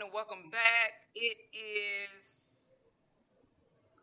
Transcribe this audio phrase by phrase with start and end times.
[0.00, 0.92] everyone, and welcome back.
[1.14, 2.64] It is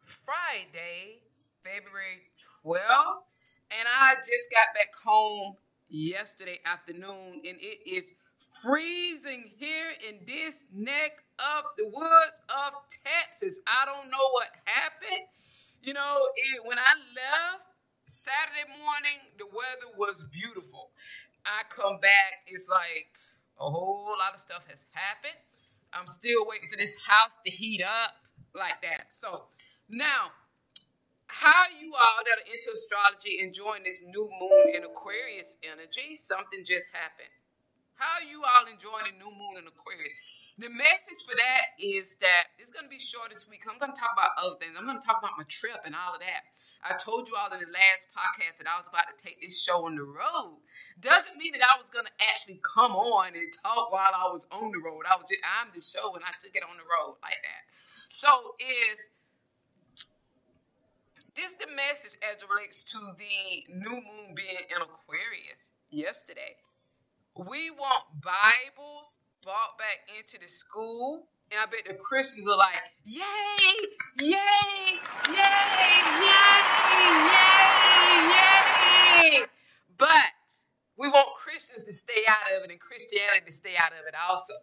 [0.06, 1.22] Friday,
[1.64, 2.22] February
[2.66, 5.56] 12th, and I just got back home
[5.90, 8.16] yesterday afternoon, and it is
[8.62, 13.62] freezing here in this neck of the woods of Texas.
[13.68, 15.28] I don't know what happened.
[15.84, 17.64] You know, it, when I left
[18.06, 20.92] Saturday morning, the weather was beautiful.
[21.46, 23.16] I come back, it's like
[23.60, 25.67] a whole lot of stuff has happened.
[25.94, 28.14] I'm still waiting for this house to heat up
[28.56, 29.12] like that.
[29.12, 29.46] So
[29.90, 30.32] now,
[31.28, 36.16] how you all that are into astrology enjoying this new moon in Aquarius energy?
[36.16, 37.30] Something just happened.
[37.98, 40.54] How are you all enjoying the new moon in Aquarius?
[40.62, 43.66] The message for that is that it's going to be short this week.
[43.66, 44.78] I'm going to talk about other things.
[44.78, 46.46] I'm going to talk about my trip and all of that.
[46.86, 49.66] I told you all in the last podcast that I was about to take this
[49.66, 50.62] show on the road.
[51.02, 54.46] Doesn't mean that I was going to actually come on and talk while I was
[54.54, 55.10] on the road.
[55.10, 57.66] I was just, I'm the show and I took it on the road like that.
[58.14, 59.10] So is
[61.34, 66.62] this the message as it relates to the new moon being in Aquarius yesterday?
[67.38, 71.28] We want Bibles brought back into the school.
[71.52, 72.74] And I bet the Christians are like,
[73.06, 73.22] yay,
[74.20, 74.36] yay, yay,
[75.30, 75.38] yay,
[77.30, 79.46] yay, yay.
[79.98, 80.34] But
[80.98, 84.16] we want Christians to stay out of it and Christianity to stay out of it
[84.28, 84.54] also.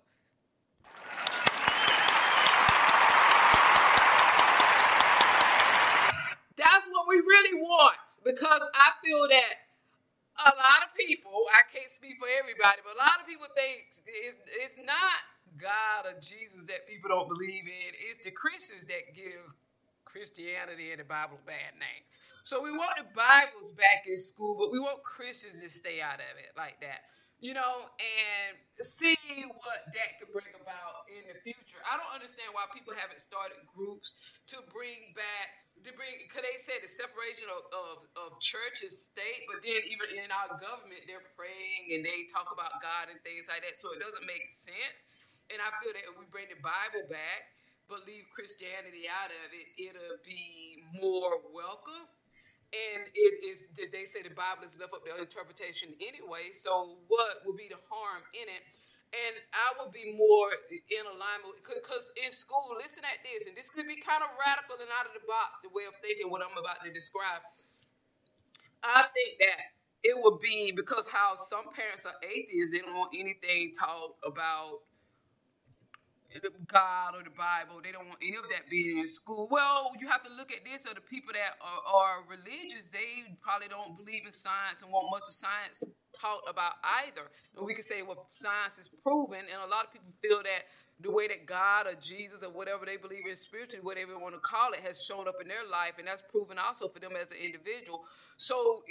[6.56, 9.54] That's what we really want because I feel that
[10.44, 13.88] a lot of people, I can't speak for everybody, but a lot of people think
[13.88, 14.02] it's,
[14.60, 15.18] it's not
[15.56, 17.90] God or Jesus that people don't believe in.
[18.10, 19.54] It's the Christians that give
[20.04, 22.02] Christianity and the Bible a bad name.
[22.44, 26.22] So we want the Bibles back in school, but we want Christians to stay out
[26.22, 27.08] of it like that.
[27.40, 29.18] You know, and see
[29.52, 31.76] what that could bring about in the future.
[31.84, 36.56] I don't understand why people haven't started groups to bring back to bring because they
[36.56, 41.04] said the separation of, of, of church and state, but then even in our government,
[41.04, 43.76] they're praying and they talk about God and things like that.
[43.82, 45.44] So it doesn't make sense.
[45.52, 47.52] And I feel that if we bring the Bible back,
[47.84, 52.08] but leave Christianity out of it, it'll be more welcome.
[52.74, 56.50] And it is, Did they say the Bible is left up to interpretation anyway.
[56.52, 58.66] So what would be the harm in it?
[59.14, 63.70] and I would be more in alignment because in school, listen at this, and this
[63.70, 66.42] could be kind of radical and out of the box, the way of thinking what
[66.42, 67.46] I'm about to describe.
[68.82, 69.60] I think that
[70.02, 74.82] it would be because how some parents are atheists, they don't want anything taught about
[76.66, 77.80] God or the Bible.
[77.82, 79.48] They don't want any of that being in school.
[79.50, 80.86] Well, you have to look at this.
[80.86, 85.10] Or the people that are, are religious, they probably don't believe in science and want
[85.10, 85.84] much of science
[86.18, 86.74] taught about
[87.06, 87.30] either.
[87.56, 90.66] And we could say, well, science is proven, and a lot of people feel that
[91.00, 94.34] the way that God or Jesus or whatever they believe in spiritually, whatever you want
[94.34, 97.12] to call it, has shown up in their life, and that's proven also for them
[97.20, 98.04] as an individual.
[98.36, 98.82] So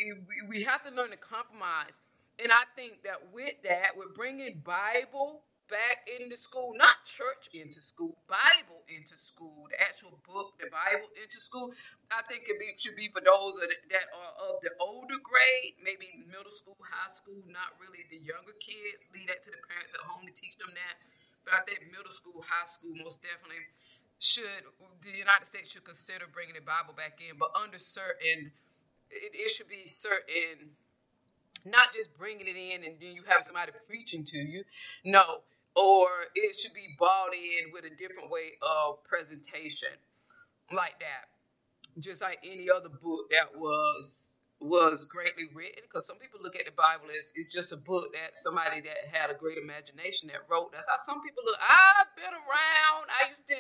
[0.50, 2.12] we have to learn to compromise.
[2.42, 7.80] And I think that with that, with bringing Bible back into school, not church into
[7.80, 11.72] school, Bible into school, the actual book, the Bible into school.
[12.12, 16.24] I think it be, should be for those that are of the older grade, maybe
[16.28, 19.10] middle school, high school, not really the younger kids.
[19.16, 20.98] Leave that to the parents at home to teach them that.
[21.48, 23.64] But I think middle school, high school, most definitely
[24.24, 24.64] should
[25.04, 28.56] the United States should consider bringing the Bible back in, but under certain,
[29.12, 30.72] it, it should be certain
[31.66, 34.64] not just bringing it in and then you have somebody preaching to you.
[35.04, 35.42] No,
[35.76, 39.90] or it should be bought in with a different way of presentation
[40.72, 41.30] like that.
[42.00, 46.64] Just like any other book that was was greatly written because some people look at
[46.66, 50.40] the bible as it's just a book that somebody that had a great imagination that
[50.50, 50.72] wrote.
[50.72, 51.60] That's how some people look.
[51.60, 53.12] I've been around.
[53.12, 53.58] I used to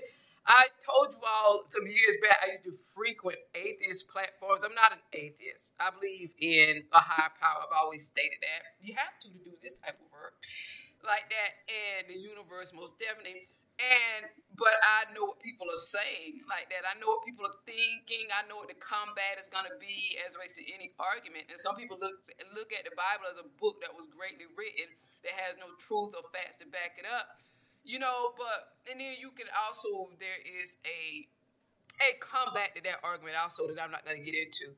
[0.48, 4.64] i told you all some years back i used to frequent atheist platforms.
[4.64, 5.74] I'm not an atheist.
[5.80, 7.68] I believe in a higher power.
[7.68, 8.64] I've always stated that.
[8.82, 10.36] You have to to do this type of work
[11.04, 13.48] like that and the universe most definitely
[13.82, 16.86] and but I know what people are saying like that.
[16.86, 18.30] I know what people are thinking.
[18.30, 21.50] I know what the combat is going to be as relates to any argument.
[21.50, 22.22] And some people look
[22.54, 24.94] look at the Bible as a book that was greatly written
[25.26, 27.34] that has no truth or facts to back it up.
[27.82, 31.26] You know, but and then you can also there is a
[31.98, 34.78] a comeback to that argument also that I'm not going to get into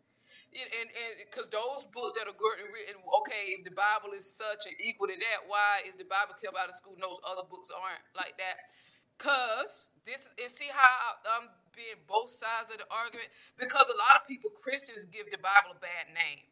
[0.56, 4.26] and and because those books that are good and written, okay, if the Bible is
[4.26, 6.96] such and equal to that, why is the Bible kept out of school?
[6.96, 8.72] And those other books aren't like that.
[9.20, 13.30] Cause this and see how I'm being both sides of the argument.
[13.60, 16.48] Because a lot of people, Christians, give the Bible a bad name,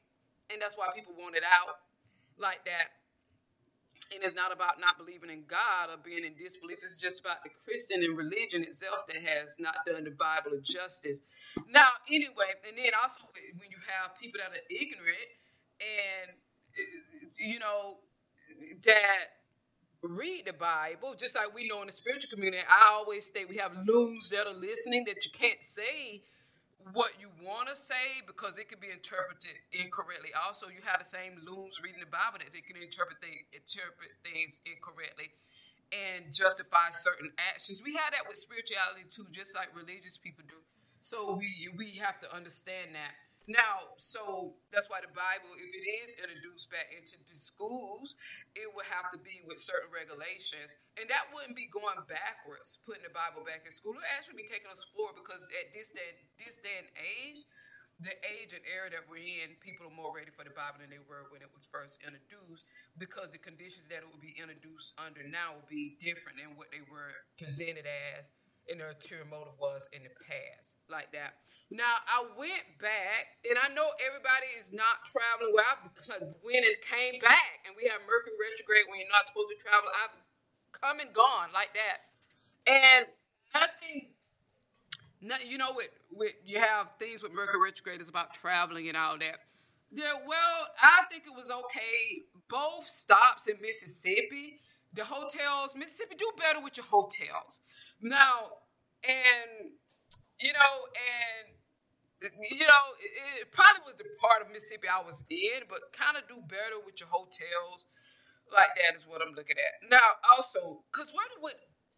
[0.51, 1.79] and that's why people want it out
[2.39, 2.89] like that.
[4.15, 6.79] and it's not about not believing in God or being in disbelief.
[6.81, 10.61] It's just about the Christian and religion itself that has not done the Bible a
[10.61, 11.21] justice.
[11.69, 13.21] Now, anyway, and then also
[13.57, 15.29] when you have people that are ignorant
[15.81, 16.37] and
[17.37, 17.97] you know
[18.85, 19.41] that
[20.01, 22.63] read the Bible, just like we know in the spiritual community.
[22.67, 26.23] I always say we have loons that are listening that you can't say
[26.91, 30.35] what you want to say because it could be interpreted incorrectly.
[30.35, 34.11] Also, you have the same loons reading the Bible that they can interpret things, interpret
[34.27, 35.31] things incorrectly
[35.95, 37.81] and justify certain actions.
[37.85, 40.59] We have that with spirituality too, just like religious people do.
[41.03, 43.11] So we we have to understand that.
[43.43, 48.15] Now, so that's why the Bible, if it is introduced back into the schools,
[48.55, 50.79] it would have to be with certain regulations.
[50.95, 53.99] And that wouldn't be going backwards, putting the Bible back in school.
[53.99, 57.43] It would actually be taking us forward because at this day, this day and age,
[57.99, 60.87] the age and era that we're in, people are more ready for the Bible than
[60.87, 62.63] they were when it was first introduced
[62.95, 66.71] because the conditions that it would be introduced under now will be different than what
[66.71, 67.83] they were presented
[68.15, 68.39] as
[68.69, 71.35] and their ulterior motive was in the past, like that.
[71.71, 75.53] Now I went back, and I know everybody is not traveling.
[75.53, 79.51] Well, I went and came back, and we have Mercury retrograde when you're not supposed
[79.51, 79.89] to travel.
[79.91, 80.15] I've
[80.71, 81.99] come and gone like that,
[82.69, 83.05] and
[83.53, 84.13] nothing.
[85.21, 88.97] Not, you know, with, with you have things with Mercury retrograde is about traveling and
[88.97, 89.39] all that.
[89.91, 92.25] Yeah, well, I think it was okay.
[92.49, 94.59] Both stops in Mississippi
[94.93, 97.61] the hotels, Mississippi, do better with your hotels.
[98.01, 98.61] Now,
[99.03, 99.73] and
[100.39, 101.53] you know, and
[102.49, 106.15] you know, it, it probably was the part of Mississippi I was in, but kind
[106.15, 107.85] of do better with your hotels.
[108.53, 109.89] Like that is what I'm looking at.
[109.89, 111.51] Now, also, because where did we,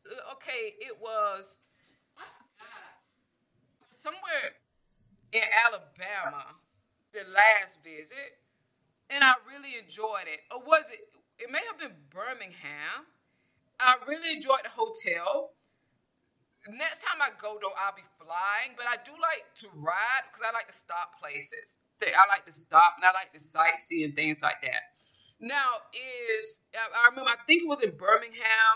[0.08, 1.66] uh, okay, it was,
[4.00, 4.56] somewhere
[5.34, 6.56] in Alabama,
[7.12, 8.40] the last visit,
[9.10, 10.40] and I really enjoyed it.
[10.54, 11.02] Or was it,
[11.40, 13.08] it may have been Birmingham.
[13.80, 15.52] I really enjoyed the hotel.
[16.68, 20.42] Next time I go, though, I'll be flying, but I do like to ride because
[20.42, 21.78] I like to stop places.
[22.02, 24.98] I like to stop and I like to sightsee and things like that.
[25.40, 28.76] Now, is I remember, I think it was in Birmingham,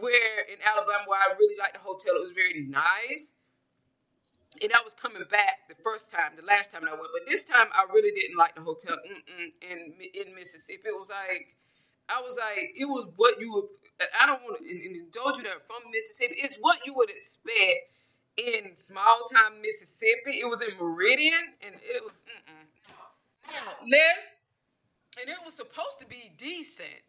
[0.00, 2.14] where in Alabama, where I really liked the hotel.
[2.16, 3.34] It was very nice
[4.62, 7.44] and I was coming back the first time, the last time I went, but this
[7.44, 8.96] time I really didn't like the hotel
[9.62, 10.88] in in Mississippi.
[10.88, 11.56] It was like
[12.08, 13.64] I was like it was what you would.
[14.20, 16.34] I don't want to indulge you that from Mississippi.
[16.38, 17.94] It's what you would expect
[18.36, 20.40] in small town Mississippi.
[20.40, 23.90] It was in Meridian, and it was mm-mm.
[23.90, 24.48] less,
[25.20, 27.00] and it was supposed to be decent,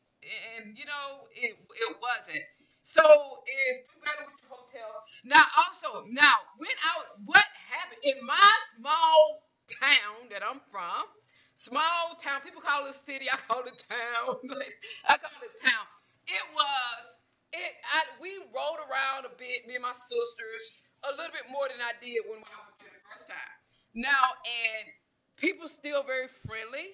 [0.58, 2.44] and you know it it wasn't.
[2.86, 5.02] So is do better with your hotels.
[5.26, 7.42] Now also, now when I what
[7.74, 11.10] happened in my small town that I'm from,
[11.58, 14.38] small town, people call it a city, I call it town.
[15.10, 15.82] I call it town.
[16.30, 17.26] It was
[17.58, 21.66] it I we rode around a bit, me and my sisters, a little bit more
[21.66, 23.56] than I did when I was there the first time.
[23.98, 24.94] Now and
[25.42, 26.94] people still very friendly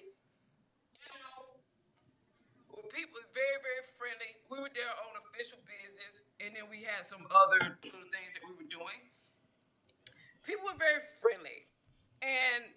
[2.92, 4.32] people very, very friendly.
[4.52, 8.44] We were there on official business, and then we had some other little things that
[8.44, 9.00] we were doing.
[10.44, 11.66] People were very friendly
[12.20, 12.68] and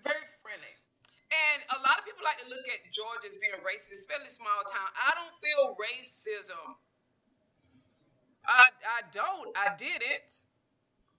[0.00, 0.74] very friendly.
[1.28, 4.62] And a lot of people like to look at Georgia as being racist, especially small
[4.64, 4.88] town.
[4.94, 6.78] I don't feel racism.
[8.46, 9.50] I I don't.
[9.58, 10.46] I did it.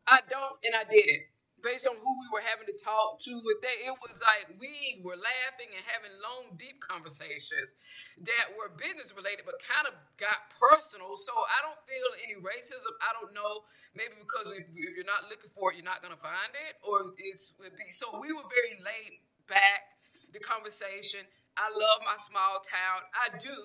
[0.08, 1.28] I don't, and I did it
[1.62, 5.02] based on who we were having to talk to with that, it was like we
[5.02, 7.74] were laughing and having long, deep conversations
[8.22, 11.18] that were business related, but kind of got personal.
[11.18, 12.94] So I don't feel any racism.
[13.02, 13.66] I don't know,
[13.98, 17.10] maybe because if, you're not looking for it, you're not going to find it, or
[17.18, 17.90] it's would be.
[17.90, 19.98] So we were very laid back.
[20.32, 21.20] The conversation.
[21.58, 23.04] I love my small town.
[23.12, 23.58] I do,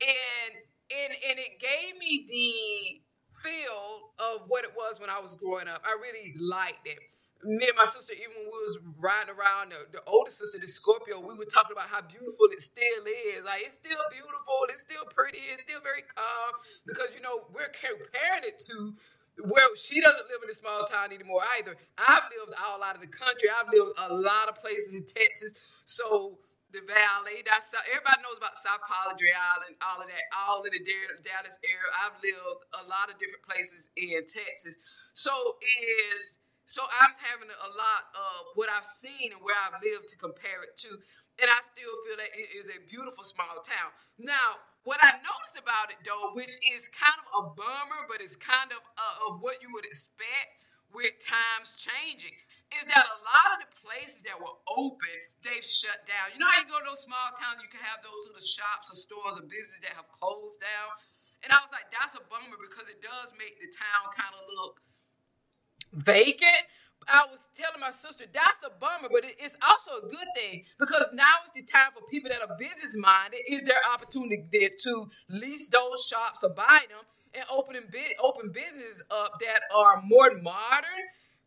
[0.00, 0.52] and
[0.88, 3.02] and and it gave me the
[3.42, 5.82] feel of what it was when I was growing up.
[5.84, 6.98] I really liked it
[7.44, 10.66] me and my sister, even when we was riding around, the, the older sister, the
[10.66, 13.44] Scorpio, we were talking about how beautiful it still is.
[13.44, 16.52] Like it's still beautiful, it's still pretty, it's still very calm
[16.88, 18.96] because you know we're comparing it to
[19.50, 21.76] where she doesn't live in a small town anymore either.
[21.98, 23.50] I've lived all out of the country.
[23.50, 25.58] I've lived a lot of places in Texas.
[25.84, 26.38] So
[26.72, 30.82] the valley, that's everybody knows about South Padre Island, all of that, all in the
[31.22, 31.90] Dallas area.
[32.02, 34.78] I've lived a lot of different places in Texas.
[35.14, 35.30] So
[35.62, 40.16] is so I'm having a lot of what I've seen and where I've lived to
[40.16, 40.96] compare it to.
[41.40, 43.90] And I still feel that it is a beautiful small town.
[44.16, 48.36] Now, what I noticed about it though, which is kind of a bummer, but it's
[48.36, 52.32] kind of uh, of what you would expect with times changing.
[52.80, 56.32] is that a lot of the places that were open, they've shut down.
[56.34, 58.90] You know how you go to those small towns, you can have those little shops
[58.90, 60.90] or stores or businesses that have closed down?
[61.46, 64.42] And I was like, that's a bummer because it does make the town kind of
[64.58, 64.82] look
[65.94, 66.64] vacant.
[67.06, 71.06] I was telling my sister that's a bummer, but it's also a good thing because
[71.12, 73.40] now is the time for people that are business minded.
[73.48, 77.76] Is their opportunity there to lease those shops or buy them and open
[78.22, 81.04] open businesses up that are more modern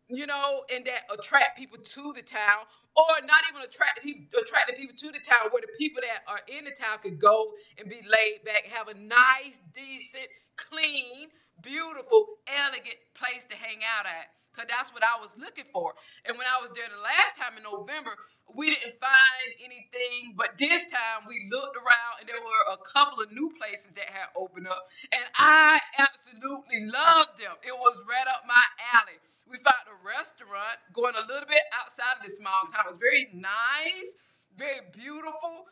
[0.09, 2.63] you know, and that attract people to the town,
[2.95, 6.23] or not even attract people, attract the people to the town, where the people that
[6.31, 11.27] are in the town could go and be laid back, have a nice, decent, clean,
[11.61, 14.27] beautiful, elegant place to hang out at.
[14.57, 15.93] So that's what I was looking for.
[16.25, 18.17] And when I was there the last time in November,
[18.49, 20.33] we didn't find anything.
[20.33, 24.09] But this time we looked around and there were a couple of new places that
[24.09, 24.81] had opened up.
[25.13, 27.53] And I absolutely loved them.
[27.61, 28.65] It was right up my
[28.97, 29.21] alley.
[29.45, 32.89] We found a restaurant going a little bit outside of the small town.
[32.89, 34.09] It was very nice,
[34.57, 35.69] very beautiful.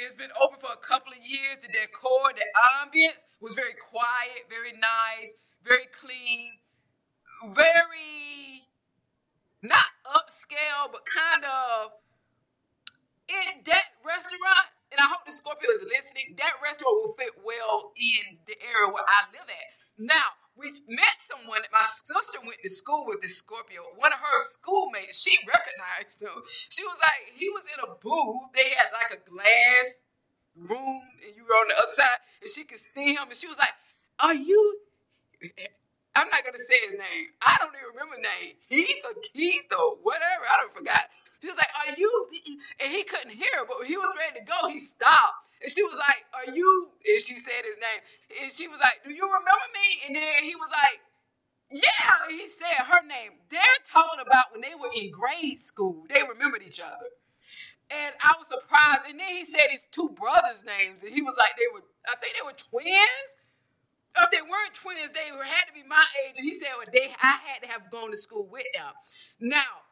[0.00, 1.60] It's been open for a couple of years.
[1.60, 2.48] The decor, the
[2.80, 6.56] ambience was very quiet, very nice, very clean
[7.52, 8.68] very
[9.62, 11.92] not upscale, but kind of
[13.28, 14.68] in that restaurant.
[14.92, 16.36] And I hope the Scorpio is listening.
[16.38, 19.74] That restaurant will fit well in the area where I live at.
[19.98, 21.66] Now, we met someone.
[21.72, 23.82] My sister went to school with this Scorpio.
[23.96, 26.46] One of her schoolmates, she recognized him.
[26.70, 28.54] She was like, he was in a booth.
[28.54, 30.00] They had like a glass
[30.56, 33.26] room, and you were on the other side, and she could see him.
[33.28, 33.74] And she was like,
[34.20, 34.78] "Are you?"
[36.16, 37.32] I'm not gonna say his name.
[37.42, 38.54] I don't even remember name.
[38.68, 40.44] Heath or Keith or whatever.
[40.44, 41.08] I don't forgot.
[41.42, 42.28] She was like, "Are you?"
[42.80, 44.68] And he couldn't hear, but he was ready to go.
[44.68, 48.00] He stopped, and she was like, "Are you?" And she said his name,
[48.42, 51.00] and she was like, "Do you remember me?" And then he was like,
[51.70, 53.40] "Yeah." He said her name.
[53.50, 56.06] They're talking about when they were in grade school.
[56.08, 57.08] They remembered each other.
[57.90, 59.02] And I was surprised.
[59.08, 62.16] And then he said his two brothers' names, and he was like, they were, I
[62.18, 63.28] think they were twins
[64.22, 66.36] if they weren't twins, they had to be my age.
[66.38, 68.92] And he said, well, they I had to have gone to school with them.
[69.40, 69.82] Now,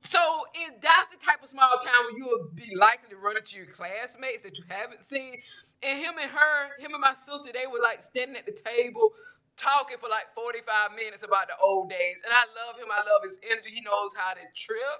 [0.00, 0.20] so
[0.54, 3.56] if that's the type of small town where you will be likely to run into
[3.56, 5.40] your classmates that you haven't seen.
[5.82, 9.12] And him and her, him and my sister, they were like standing at the table
[9.56, 12.22] talking for like 45 minutes about the old days.
[12.24, 12.88] And I love him.
[12.92, 13.70] I love his energy.
[13.70, 14.98] He knows how to trip.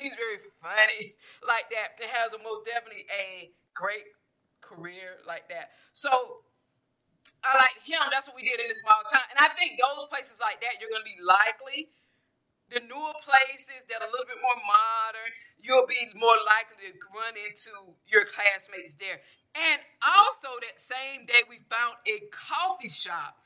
[0.00, 1.14] He's very funny
[1.48, 2.00] like that.
[2.00, 4.06] It has a most definitely a great
[4.62, 5.70] career like that.
[5.92, 6.45] So
[7.46, 8.02] I like him.
[8.10, 9.22] That's what we did in a small town.
[9.30, 11.88] And I think those places like that, you're to be likely.
[12.66, 15.30] The newer places that are a little bit more modern,
[15.62, 19.22] you'll be more likely to run into your classmates there.
[19.54, 23.38] And also, that same day, we found a coffee shop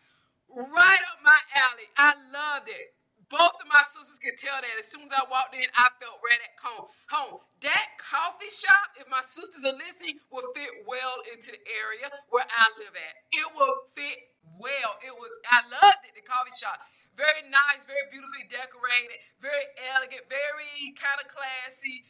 [0.49, 1.88] right up my alley.
[2.00, 2.97] I loved it.
[3.30, 6.18] Both of my sisters could tell that as soon as I walked in, I felt
[6.18, 6.90] right at home.
[7.14, 7.38] Home.
[7.62, 12.46] That coffee shop, if my sisters are listening, will fit well into the area where
[12.50, 13.14] I live at.
[13.30, 14.18] It will fit
[14.58, 14.99] well.
[15.06, 16.82] It was I loved it, the coffee shop.
[17.14, 19.62] Very nice, very beautifully decorated, very
[19.94, 22.02] elegant, very kind of classy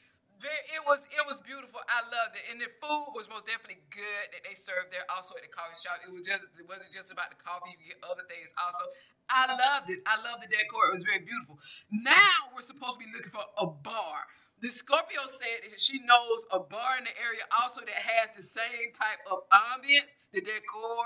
[0.49, 1.85] it was it was beautiful.
[1.85, 5.04] I loved it, and the food was most definitely good that they served there.
[5.12, 7.76] Also at the coffee shop, it was just it wasn't just about the coffee.
[7.76, 8.85] You get other things also.
[9.28, 10.00] I loved it.
[10.09, 10.88] I loved the decor.
[10.88, 11.61] It was very beautiful.
[11.92, 14.25] Now we're supposed to be looking for a bar.
[14.64, 18.92] The Scorpio said she knows a bar in the area also that has the same
[18.92, 21.04] type of ambience, the decor,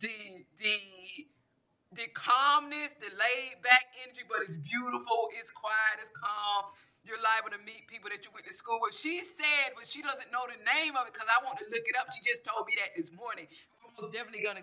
[0.00, 0.78] the the
[1.92, 6.72] the calmness, the laid back energy, but it's beautiful, it's quiet, it's calm
[7.04, 8.94] you're liable to meet people that you went to school with.
[8.94, 11.84] She said, but she doesn't know the name of it because I want to look
[11.86, 12.08] it up.
[12.14, 13.46] She just told me that this morning.
[13.82, 14.62] I'm most definitely gonna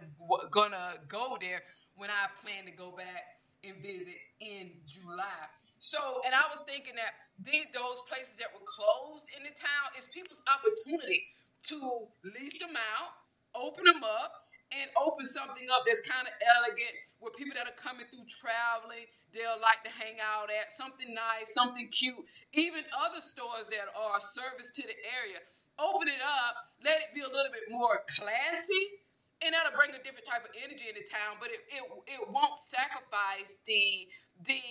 [0.49, 1.61] gonna go there
[1.95, 5.45] when I plan to go back and visit in July.
[5.77, 9.93] So, and I was thinking that these those places that were closed in the town
[9.97, 11.21] is people's opportunity
[11.69, 13.13] to lease them out,
[13.53, 17.77] open them up, and open something up that's kind of elegant where people that are
[17.79, 22.17] coming through traveling they'll like to hang out at something nice something cute.
[22.53, 25.41] Even other stores that are service to the area.
[25.81, 29.01] Open it up let it be a little bit more classy
[29.41, 32.59] and that'll bring a different type of energy into town but it, it, it won't
[32.59, 34.05] sacrifice the
[34.45, 34.61] the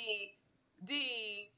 [0.87, 1.50] the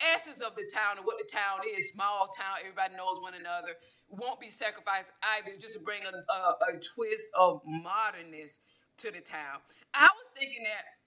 [0.00, 3.74] essence of the town and what the town is, small town, everybody knows one another,
[4.08, 6.40] won't be sacrificed either just to bring a, a,
[6.70, 8.62] a twist of modernness
[8.98, 9.58] to the town.
[9.94, 10.98] I was thinking that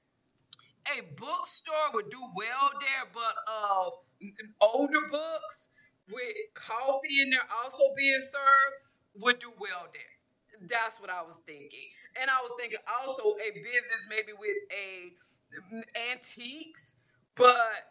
[0.98, 3.90] a bookstore would do well there, but uh,
[4.62, 5.74] older books
[6.10, 8.76] with coffee in there also being served
[9.16, 10.68] would do well there.
[10.68, 11.90] That's what I was thinking.
[12.20, 15.14] And I was thinking also a business maybe with a
[16.12, 17.02] antiques,
[17.36, 17.91] but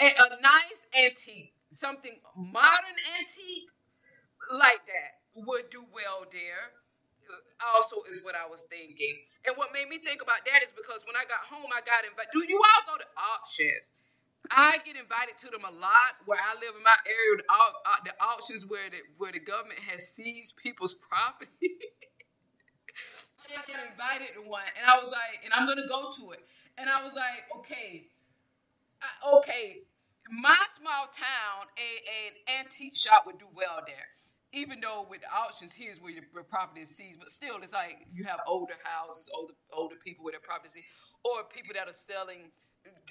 [0.00, 3.70] a, a nice antique, something modern antique
[4.52, 6.74] like that would do well there.
[7.76, 9.12] Also, is what I was thinking.
[9.44, 12.08] And what made me think about that is because when I got home, I got
[12.08, 12.32] invited.
[12.32, 13.92] Do you all go to auctions?
[14.50, 17.42] I get invited to them a lot where I live in my area.
[17.42, 21.52] The, uh, the auctions where the where the government has seized people's property.
[23.48, 26.40] I got invited to one, and I was like, and I'm gonna go to it.
[26.78, 28.08] And I was like, okay,
[29.38, 29.82] Okay,
[30.30, 31.90] my small town, a,
[32.28, 34.06] an antique shop would do well there
[34.52, 38.00] even though with the auctions, here's where your property is seized, but still, it's like
[38.08, 40.80] you have older houses, older older people with their property,
[41.24, 42.48] or people that are selling.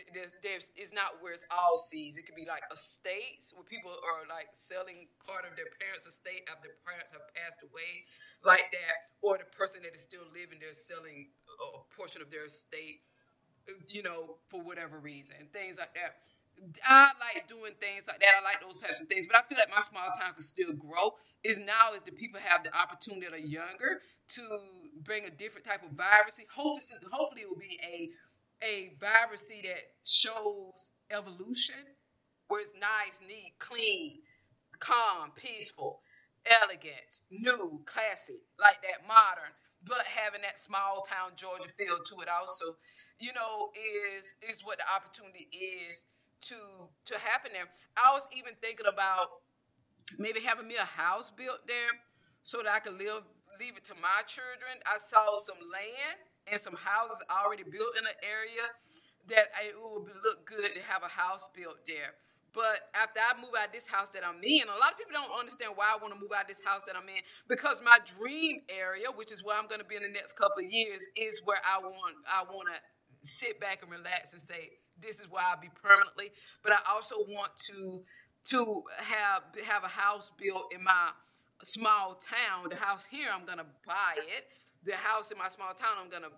[0.09, 2.17] There's, there's it's not where it's all seized.
[2.17, 6.41] It could be like estates where people are like selling part of their parents' estate
[6.49, 8.01] after their parents have passed away,
[8.41, 11.29] like that, or the person that is still living, they're selling
[11.77, 13.05] a portion of their estate,
[13.89, 16.15] you know, for whatever reason, things like that.
[16.87, 18.29] I like doing things like that.
[18.39, 19.27] I like those types of things.
[19.27, 21.13] But I feel like my small town can still grow.
[21.43, 24.41] Is now is the people have the opportunity that are younger to
[25.03, 26.47] bring a different type of vibrancy.
[26.53, 28.09] Hopefully, hopefully it will be a
[28.63, 31.75] a vibrancy that shows evolution,
[32.47, 34.19] where it's nice, neat, clean,
[34.79, 36.01] calm, peaceful,
[36.45, 39.51] elegant, new, classy, like that, modern,
[39.87, 42.75] but having that small town Georgia feel to it also,
[43.19, 46.05] you know, is is what the opportunity is
[46.51, 46.55] to
[47.05, 47.67] to happen there.
[47.95, 49.41] I was even thinking about
[50.19, 51.95] maybe having me a house built there
[52.43, 53.23] so that I could live
[53.59, 54.77] leave it to my children.
[54.85, 56.17] I saw some land
[56.51, 58.65] and some houses already built in the area
[59.27, 62.15] that it would look good to have a house built there.
[62.53, 65.13] But after I move out of this house that I'm in, a lot of people
[65.13, 67.81] don't understand why I want to move out of this house that I'm in because
[67.83, 70.69] my dream area, which is where I'm going to be in the next couple of
[70.71, 72.77] years, is where I want I want to
[73.21, 76.31] sit back and relax and say, this is where I'll be permanently.
[76.63, 78.01] But I also want to
[78.51, 81.11] to have have a house built in my
[81.63, 82.69] small town.
[82.69, 84.45] The house here, I'm gonna buy it.
[84.83, 86.33] The house in my small town, I'm gonna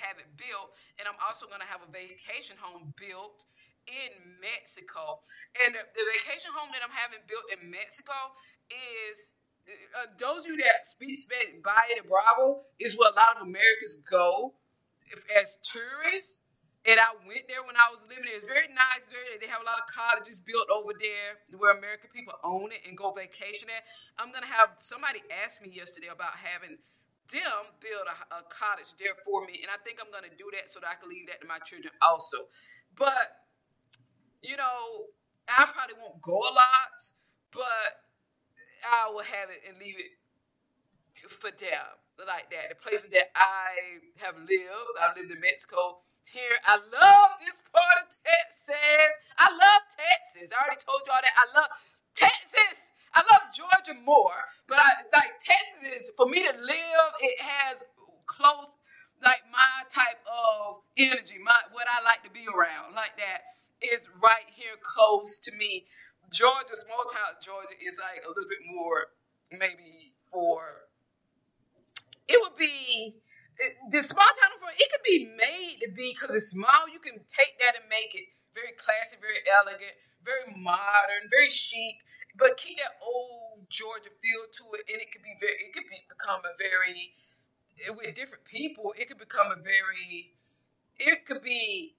[0.00, 3.44] have it built, and I'm also gonna have a vacation home built
[3.86, 5.20] in Mexico.
[5.64, 8.34] And the, the vacation home that I'm having built in Mexico
[8.68, 9.34] is.
[9.64, 13.48] Uh, those of you that speak Spanish, Bahia de Bravo is where a lot of
[13.48, 14.52] Americans go
[15.40, 16.44] as tourists
[16.84, 18.36] and I went there when I was living there.
[18.36, 19.08] It's very nice.
[19.08, 22.84] Very, they have a lot of cottages built over there where American people own it
[22.84, 23.88] and go vacation at.
[24.20, 26.76] I'm gonna have somebody ask me yesterday about having
[27.32, 30.68] them build a, a cottage there for me, and I think I'm gonna do that
[30.68, 32.52] so that I can leave that to my children also.
[33.00, 33.43] But
[34.44, 35.08] you know,
[35.48, 37.00] I probably won't go a lot,
[37.52, 38.04] but
[38.84, 40.12] I will have it and leave it
[41.30, 41.88] for them
[42.20, 42.76] like that.
[42.76, 46.60] The places that I have lived, I've lived in Mexico here.
[46.68, 49.12] I love this part of Texas.
[49.40, 50.52] I love Texas.
[50.52, 51.34] I already told y'all that.
[51.34, 51.70] I love
[52.14, 52.92] Texas.
[53.14, 54.36] I love Georgia more,
[54.68, 57.08] but I like Texas is for me to live.
[57.22, 57.84] It has
[58.26, 58.76] close,
[59.24, 63.46] like my type of energy, my what I like to be around, like that
[64.94, 65.86] close to me.
[66.32, 69.06] Georgia, small town Georgia, is like a little bit more
[69.52, 70.88] maybe for.
[72.28, 73.16] It would be
[73.90, 76.88] the small town for it could be made to be because it's small.
[76.90, 79.92] You can take that and make it very classy, very elegant,
[80.24, 82.00] very modern, very chic,
[82.36, 85.54] but keep that old Georgia feel to it, and it could be very.
[85.68, 87.14] It could be become a very
[87.94, 88.94] with different people.
[88.98, 90.34] It could become a very.
[90.98, 91.96] It could be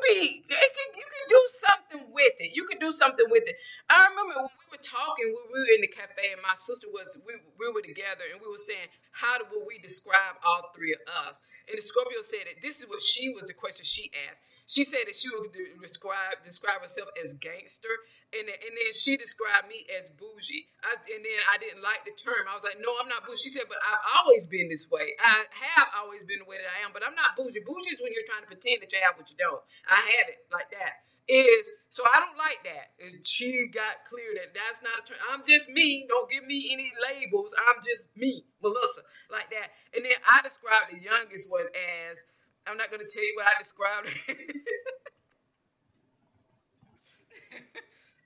[0.00, 2.56] could be, it could, you can do something with it.
[2.56, 3.56] You can do something with it.
[3.90, 7.18] I remember when we were talking, we were in the cafe, and my sister was,
[7.26, 11.02] we, we were together, and we were saying, how would we describe all three of
[11.26, 11.42] us?
[11.66, 14.70] And the Scorpio said that this is what she was the question she asked.
[14.70, 15.50] She said that she would
[15.82, 17.90] describe describe herself as gangster,
[18.30, 20.70] and then, and then she described me as bougie.
[20.86, 22.46] I, and then I didn't like the term.
[22.46, 23.42] I was like, no, I'm not bougie.
[23.42, 25.18] She said, but I've always been this way.
[25.18, 27.66] I have always been the way that I am, but I'm not bougie.
[27.66, 29.62] Bougie is when you're trying to pretend that you have what you don't.
[29.90, 31.02] I have it like that.
[31.30, 32.90] Is so I don't like that.
[33.06, 35.18] And she got clear that that's not a term.
[35.30, 36.06] I'm just me.
[36.08, 37.54] Don't give me any labels.
[37.70, 39.70] I'm just me, Melissa, like that.
[39.94, 41.66] And then I described the youngest one
[42.10, 42.24] as
[42.66, 44.08] I'm not going to tell you what I described.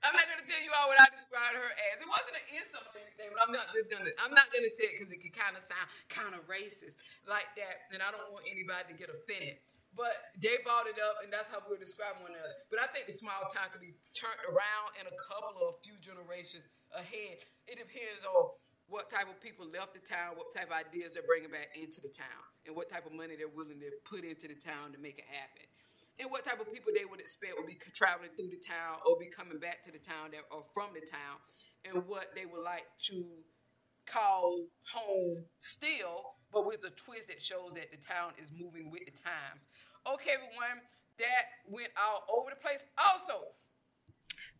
[0.05, 1.99] I'm not gonna tell you all what I described her as.
[1.99, 4.13] It wasn't an insult or anything, but I'm not just gonna.
[4.21, 7.49] I'm not gonna say it because it could kind of sound kind of racist like
[7.57, 9.57] that, and I don't want anybody to get offended.
[9.97, 12.53] But they brought it up, and that's how we were describing one another.
[12.67, 15.79] But I think the small town could be turned around in a couple or a
[15.81, 17.39] few generations ahead.
[17.65, 18.51] It depends on
[18.91, 22.03] what type of people left the town, what type of ideas they're bringing back into
[22.03, 24.99] the town, and what type of money they're willing to put into the town to
[24.99, 25.65] make it happen.
[26.19, 29.19] And what type of people they would expect would be traveling through the town or
[29.19, 31.37] be coming back to the town that, or from the town,
[31.83, 33.25] and what they would like to
[34.05, 39.03] call home still, but with a twist that shows that the town is moving with
[39.05, 39.67] the times.
[40.05, 40.85] Okay, everyone,
[41.17, 42.85] that went all over the place.
[42.95, 43.55] Also,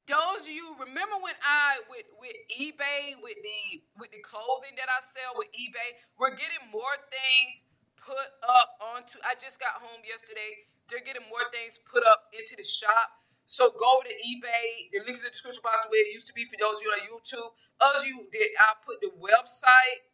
[0.08, 4.86] those of you remember when I with with eBay with the with the clothing that
[4.86, 7.66] I sell with eBay, we're getting more things
[7.98, 9.18] put up onto.
[9.26, 10.70] I just got home yesterday.
[10.90, 13.26] They're getting more things put up into the shop.
[13.46, 14.90] So go to eBay.
[14.94, 16.84] The links in the description box the way it used to be for those of
[16.86, 17.50] you on YouTube.
[17.82, 20.10] Others you did I put the website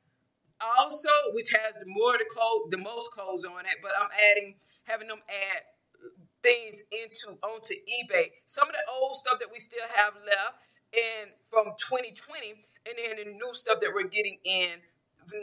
[0.62, 3.80] also, which has the more the clothes, the most clothes on it.
[3.82, 5.64] But I'm adding having them add
[6.44, 8.32] things into onto eBay.
[8.46, 10.60] Some of the old stuff that we still have left
[10.94, 14.82] and from 2020 and then the new stuff that we're getting in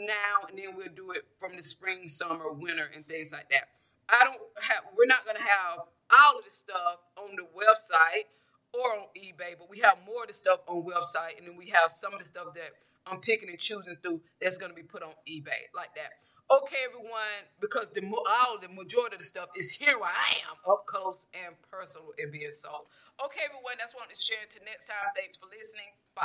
[0.01, 3.69] now and then we'll do it from the spring, summer, winter and things like that.
[4.11, 8.27] I don't have we're not gonna have all of the stuff on the website
[8.73, 11.67] or on eBay, but we have more of the stuff on website and then we
[11.67, 12.71] have some of the stuff that
[13.07, 16.13] I'm picking and choosing through that's gonna be put on eBay like that
[16.51, 18.01] okay, everyone, because the
[18.41, 22.09] all the majority of the stuff is here where I am, up close and personal
[22.17, 22.89] and being sold.
[23.23, 24.49] Okay, everyone, that's what I'm sharing.
[24.49, 25.93] To next time, thanks for listening.
[26.15, 26.17] Bye.